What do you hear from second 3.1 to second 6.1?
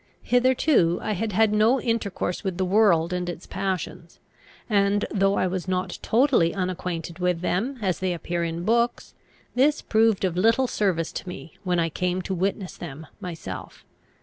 and its passions; and, though I was not